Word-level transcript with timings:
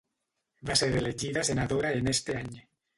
Va 0.69 0.77
ser 0.81 0.89
elegida 1.03 1.45
senadora 1.53 1.95
en 2.03 2.13
este 2.17 2.43
any. 2.45 2.55